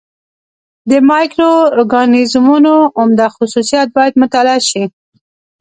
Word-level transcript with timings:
د 0.89 0.91
مایکرو 1.09 1.51
اورګانیزمونو 1.75 2.73
عمده 2.99 3.27
خصوصیات 3.35 3.87
باید 3.97 4.19
مطالعه 4.23 4.61
شي. 4.69 4.83